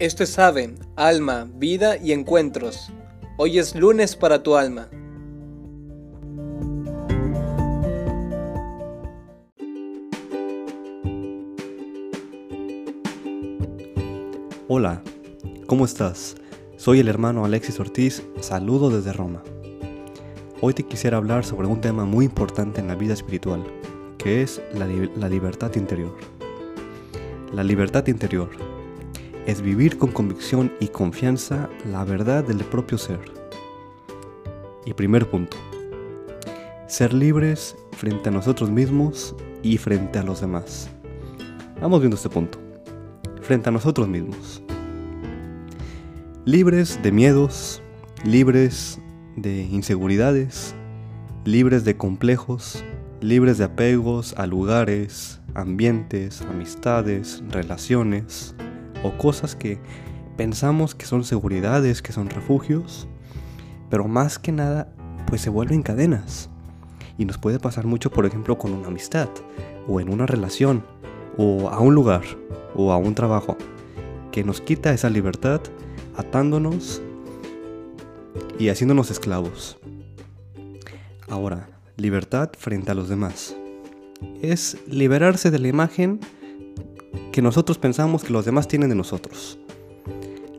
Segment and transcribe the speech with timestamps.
[0.00, 2.90] Esto es Ave, Alma, Vida y Encuentros.
[3.38, 4.88] Hoy es lunes para tu alma.
[14.66, 15.00] Hola,
[15.68, 16.34] ¿cómo estás?
[16.76, 19.44] Soy el hermano Alexis Ortiz, saludo desde Roma.
[20.60, 23.62] Hoy te quisiera hablar sobre un tema muy importante en la vida espiritual,
[24.18, 26.16] que es la, la libertad interior.
[27.52, 28.63] La libertad interior
[29.46, 33.20] es vivir con convicción y confianza la verdad del propio ser.
[34.86, 35.56] Y primer punto,
[36.86, 40.88] ser libres frente a nosotros mismos y frente a los demás.
[41.80, 42.58] Vamos viendo este punto.
[43.42, 44.62] Frente a nosotros mismos.
[46.46, 47.82] Libres de miedos,
[48.24, 48.98] libres
[49.36, 50.74] de inseguridades,
[51.44, 52.84] libres de complejos,
[53.20, 58.54] libres de apegos a lugares, ambientes, amistades, relaciones,
[59.04, 59.78] o cosas que
[60.36, 63.06] pensamos que son seguridades, que son refugios,
[63.90, 64.88] pero más que nada
[65.26, 66.50] pues se vuelven cadenas.
[67.16, 69.28] Y nos puede pasar mucho, por ejemplo, con una amistad,
[69.86, 70.84] o en una relación,
[71.36, 72.22] o a un lugar,
[72.74, 73.56] o a un trabajo,
[74.32, 75.60] que nos quita esa libertad
[76.16, 77.00] atándonos
[78.58, 79.78] y haciéndonos esclavos.
[81.28, 83.56] Ahora, libertad frente a los demás.
[84.42, 86.20] Es liberarse de la imagen
[87.34, 89.58] que nosotros pensamos que los demás tienen de nosotros.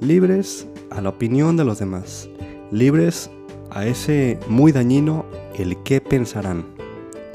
[0.02, 2.28] Libres a la opinión de los demás.
[2.70, 3.31] Libres
[3.72, 5.26] a ese muy dañino
[5.58, 6.66] el qué pensarán.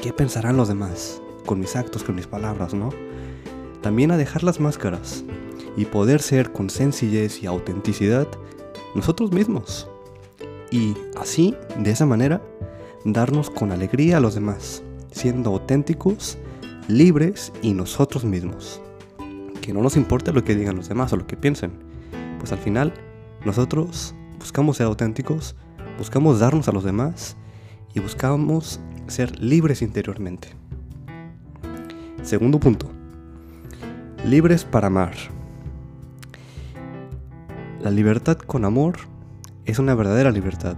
[0.02, 1.22] ¿Qué pensarán los demás?
[1.46, 2.90] Con mis actos, con mis palabras, ¿no?
[3.80, 5.24] También a dejar las máscaras
[5.74, 8.28] y poder ser con sencillez y autenticidad
[8.94, 9.88] nosotros mismos.
[10.70, 12.42] Y así, de esa manera,
[13.06, 16.36] darnos con alegría a los demás, siendo auténticos,
[16.88, 18.82] libres y nosotros mismos
[19.60, 21.72] que no nos importe lo que digan los demás o lo que piensen.
[22.38, 22.92] Pues al final,
[23.44, 25.56] nosotros buscamos ser auténticos,
[25.98, 27.36] buscamos darnos a los demás
[27.94, 30.48] y buscamos ser libres interiormente.
[32.22, 32.90] Segundo punto.
[34.24, 35.14] Libres para amar.
[37.80, 38.96] La libertad con amor
[39.64, 40.76] es una verdadera libertad.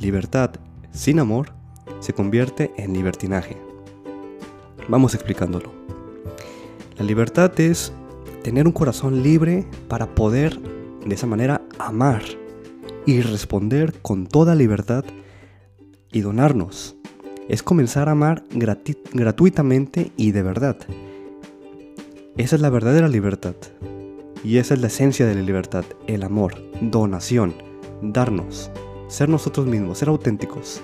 [0.00, 0.52] Libertad
[0.90, 1.52] sin amor
[2.00, 3.56] se convierte en libertinaje.
[4.88, 5.72] Vamos explicándolo.
[6.98, 7.92] La libertad es
[8.42, 10.58] tener un corazón libre para poder
[11.04, 12.22] de esa manera amar
[13.06, 15.04] y responder con toda libertad
[16.10, 16.96] y donarnos.
[17.48, 18.44] Es comenzar a amar
[19.12, 20.76] gratuitamente y de verdad.
[22.36, 23.56] Esa es la verdadera libertad.
[24.44, 27.54] Y esa es la esencia de la libertad, el amor, donación,
[28.02, 28.70] darnos,
[29.06, 30.80] ser nosotros mismos, ser auténticos.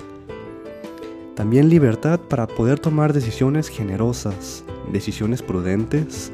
[1.35, 6.33] También libertad para poder tomar decisiones generosas, decisiones prudentes,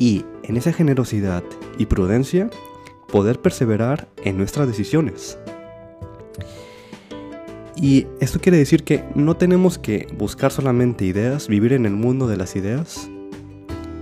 [0.00, 1.44] y en esa generosidad
[1.78, 2.50] y prudencia
[3.12, 5.38] poder perseverar en nuestras decisiones.
[7.76, 12.26] Y esto quiere decir que no tenemos que buscar solamente ideas, vivir en el mundo
[12.26, 13.10] de las ideas,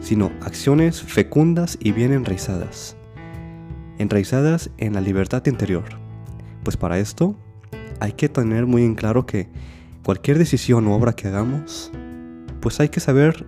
[0.01, 2.97] sino acciones fecundas y bien enraizadas.
[3.99, 5.85] Enraizadas en la libertad interior.
[6.63, 7.37] Pues para esto
[7.99, 9.49] hay que tener muy en claro que
[10.05, 11.91] cualquier decisión o obra que hagamos,
[12.61, 13.47] pues hay que saber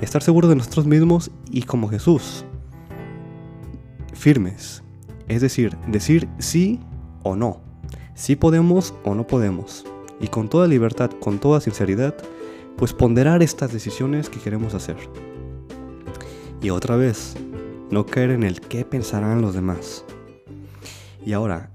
[0.00, 2.44] estar seguro de nosotros mismos y como Jesús,
[4.12, 4.82] firmes.
[5.28, 6.80] Es decir, decir sí
[7.22, 7.60] o no.
[8.14, 9.84] Si podemos o no podemos.
[10.20, 12.14] Y con toda libertad, con toda sinceridad,
[12.76, 14.96] pues ponderar estas decisiones que queremos hacer.
[16.62, 17.34] Y otra vez,
[17.90, 20.04] no caer en el qué pensarán los demás.
[21.24, 21.70] Y ahora,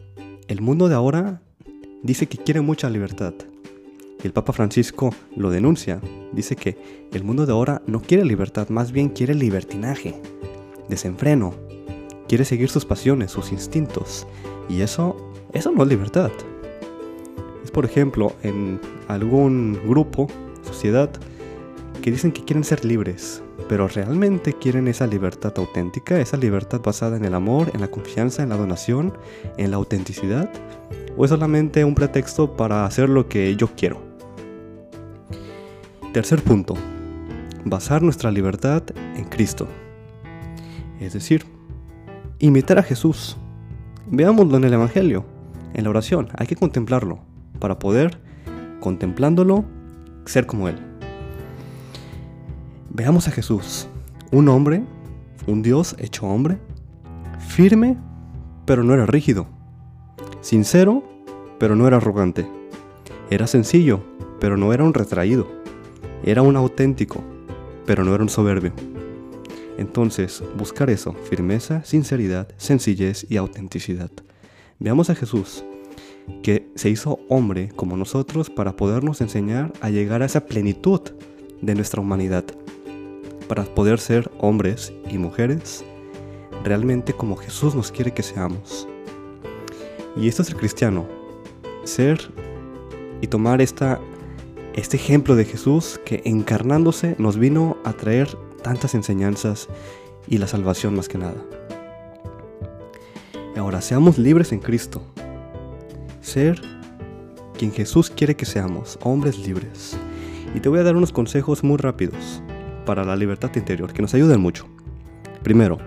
[0.48, 1.42] el mundo de ahora
[2.04, 3.34] dice que quiere mucha libertad.
[4.22, 6.02] Y el Papa Francisco lo denuncia.
[6.34, 6.78] Dice que
[7.14, 10.22] el mundo de ahora no quiere libertad, más bien quiere libertinaje,
[10.90, 11.54] desenfreno.
[12.28, 14.28] Quiere seguir sus pasiones, sus instintos.
[14.68, 15.16] Y eso,
[15.54, 16.32] eso no es libertad.
[17.64, 20.28] Es por ejemplo en algún grupo,
[20.64, 21.10] sociedad,
[22.02, 27.18] que dicen que quieren ser libres, pero realmente quieren esa libertad auténtica, esa libertad basada
[27.18, 29.14] en el amor, en la confianza, en la donación,
[29.58, 30.50] en la autenticidad,
[31.18, 34.09] o es solamente un pretexto para hacer lo que yo quiero.
[36.14, 36.74] Tercer punto.
[37.66, 38.82] Basar nuestra libertad
[39.16, 39.68] en Cristo.
[41.00, 41.46] Es decir,
[42.40, 43.38] imitar a Jesús.
[44.08, 45.24] Veámoslo en el Evangelio,
[45.76, 46.30] en la oración.
[46.36, 47.20] Hay que contemplarlo
[47.60, 48.20] para poder,
[48.80, 49.66] contemplándolo,
[50.26, 50.80] ser como Él.
[52.90, 53.88] Veamos a Jesús,
[54.32, 54.82] un hombre,
[55.46, 56.58] un Dios hecho hombre,
[57.38, 57.98] firme,
[58.66, 59.46] pero no era rígido,
[60.42, 61.04] sincero,
[61.60, 62.50] pero no era arrogante,
[63.30, 64.04] era sencillo,
[64.40, 65.59] pero no era un retraído
[66.24, 67.24] era un auténtico,
[67.86, 68.74] pero no era un soberbio.
[69.78, 74.12] Entonces, buscar eso, firmeza, sinceridad, sencillez y autenticidad.
[74.80, 75.64] Veamos a Jesús,
[76.44, 81.02] que se hizo hombre como nosotros para podernos enseñar a llegar a esa plenitud
[81.62, 82.46] de nuestra humanidad,
[83.48, 85.84] para poder ser hombres y mujeres
[86.64, 88.88] realmente como Jesús nos quiere que seamos.
[90.16, 91.08] Y esto es el cristiano,
[91.84, 92.20] ser
[93.22, 94.00] y tomar esta,
[94.80, 98.30] este ejemplo de Jesús que encarnándose nos vino a traer
[98.64, 99.68] tantas enseñanzas
[100.28, 101.36] y la salvación más que nada.
[103.58, 105.02] Ahora, seamos libres en Cristo.
[106.22, 106.62] Ser
[107.58, 109.98] quien Jesús quiere que seamos, hombres libres.
[110.56, 112.42] Y te voy a dar unos consejos muy rápidos
[112.86, 114.66] para la libertad interior que nos ayuden mucho.
[115.44, 115.78] Primero,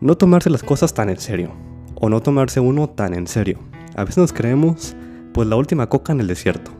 [0.00, 1.52] no tomarse las cosas tan en serio,
[1.94, 3.58] o no tomarse uno tan en serio.
[3.96, 4.96] A veces nos creemos
[5.34, 6.70] pues la última coca en el desierto.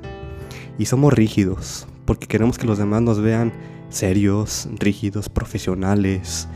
[0.79, 3.53] Y somos rígidos, porque queremos que los demás nos vean
[3.89, 6.49] serios, rígidos, profesionales,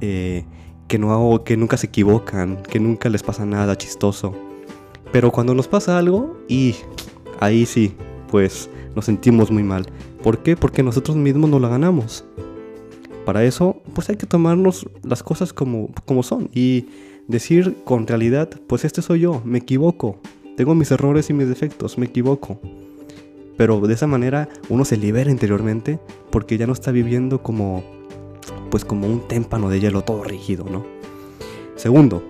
[0.00, 0.44] eh,
[0.88, 4.34] que, no, que nunca se equivocan, que nunca les pasa nada chistoso.
[5.12, 6.74] Pero cuando nos pasa algo, y
[7.40, 7.94] ahí sí,
[8.30, 9.86] pues nos sentimos muy mal.
[10.22, 10.56] ¿Por qué?
[10.56, 12.24] Porque nosotros mismos no la ganamos.
[13.24, 16.86] Para eso, pues hay que tomarnos las cosas como, como son y
[17.26, 20.18] decir con realidad, pues este soy yo, me equivoco,
[20.56, 22.58] tengo mis errores y mis defectos, me equivoco.
[23.58, 26.00] Pero de esa manera uno se libera interiormente
[26.30, 27.84] porque ya no está viviendo como
[28.70, 30.86] pues como un témpano de hielo todo rígido, ¿no?
[31.74, 32.22] Segundo,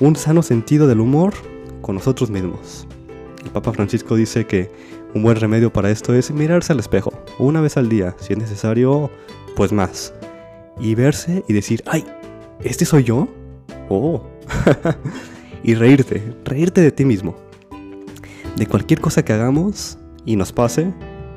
[0.00, 1.34] un sano sentido del humor
[1.82, 2.86] con nosotros mismos.
[3.44, 4.70] El Papa Francisco dice que
[5.14, 8.38] un buen remedio para esto es mirarse al espejo una vez al día, si es
[8.38, 9.10] necesario,
[9.56, 10.14] pues más.
[10.78, 12.04] Y verse y decir, ay,
[12.62, 13.28] ¿este soy yo?
[13.88, 14.22] Oh.
[15.62, 17.36] y reírte, reírte de ti mismo.
[18.56, 20.92] De cualquier cosa que hagamos y nos pase,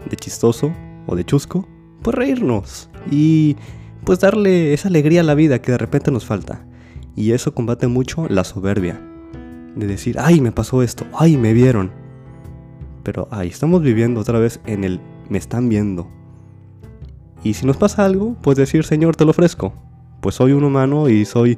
[0.09, 0.73] de chistoso
[1.05, 1.67] o de chusco,
[2.01, 3.55] pues reírnos y
[4.03, 6.65] pues darle esa alegría a la vida que de repente nos falta.
[7.15, 9.01] Y eso combate mucho la soberbia.
[9.75, 11.91] De decir, ay, me pasó esto, ay, me vieron.
[13.03, 14.99] Pero ahí estamos viviendo otra vez en el
[15.29, 16.07] me están viendo.
[17.43, 19.73] Y si nos pasa algo, pues decir, Señor, te lo ofrezco.
[20.21, 21.57] Pues soy un humano y soy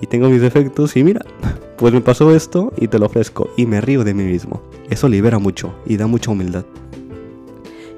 [0.00, 1.24] y tengo mis defectos y mira,
[1.80, 4.60] pues me pasó esto y te lo ofrezco y me río de mí mismo.
[4.90, 6.66] Eso libera mucho y da mucha humildad.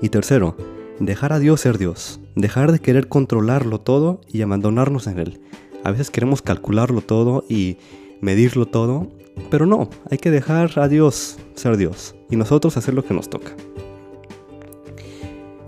[0.01, 0.57] Y tercero,
[1.01, 5.41] dejar a Dios ser Dios, dejar de querer controlarlo todo y abandonarnos en Él.
[5.83, 7.79] A veces queremos calcularlo todo y
[8.21, 9.09] medirlo todo,
[9.51, 13.29] pero no, hay que dejar a Dios ser Dios y nosotros hacer lo que nos
[13.29, 13.51] toca.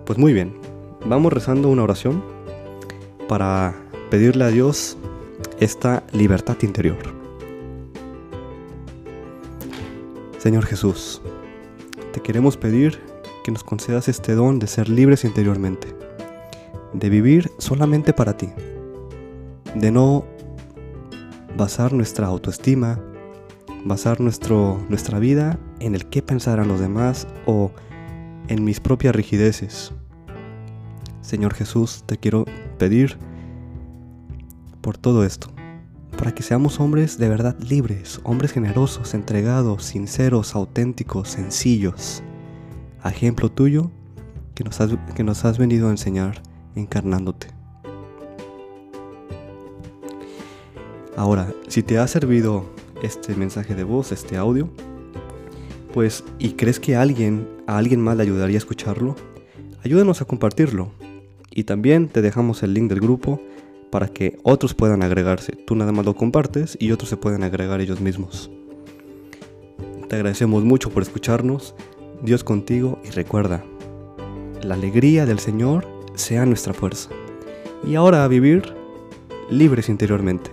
[0.05, 0.55] Pues muy bien,
[1.05, 2.22] vamos rezando una oración
[3.26, 3.75] para
[4.08, 4.96] pedirle a Dios
[5.58, 7.24] esta libertad interior.
[10.44, 11.23] Señor Jesús,
[12.12, 13.00] te queremos pedir
[13.44, 15.96] que nos concedas este don de ser libres interiormente,
[16.93, 18.50] de vivir solamente para ti,
[19.75, 20.26] de no
[21.56, 23.00] basar nuestra autoestima,
[23.87, 27.70] basar nuestro, nuestra vida en el qué pensarán los demás o
[28.49, 29.93] en mis propias rigideces.
[31.23, 32.44] Señor Jesús, te quiero
[32.76, 33.17] pedir
[34.82, 35.49] por todo esto,
[36.16, 42.22] para que seamos hombres de verdad libres, hombres generosos, entregados, sinceros, auténticos, sencillos,
[43.02, 43.90] a ejemplo tuyo
[44.55, 46.43] que nos has, que nos has venido a enseñar
[46.75, 47.49] encarnándote.
[51.16, 52.64] Ahora, si te ha servido
[53.02, 54.68] este mensaje de voz, este audio,
[55.92, 59.14] pues, y crees que alguien, a alguien más le ayudaría a escucharlo,
[59.85, 60.90] ayúdanos a compartirlo.
[61.52, 63.40] Y también te dejamos el link del grupo
[63.94, 65.52] para que otros puedan agregarse.
[65.52, 68.50] Tú nada más lo compartes y otros se pueden agregar ellos mismos.
[70.08, 71.76] Te agradecemos mucho por escucharnos.
[72.20, 73.62] Dios contigo y recuerda,
[74.64, 75.86] la alegría del Señor
[76.16, 77.10] sea nuestra fuerza.
[77.86, 78.74] Y ahora a vivir
[79.48, 80.50] libres interiormente.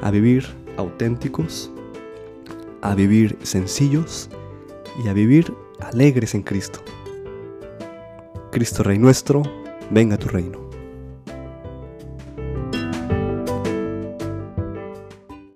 [0.00, 1.72] A vivir auténticos.
[2.82, 4.30] A vivir sencillos.
[5.04, 6.78] Y a vivir alegres en Cristo.
[8.52, 9.42] Cristo Rey nuestro,
[9.90, 10.67] venga tu reino.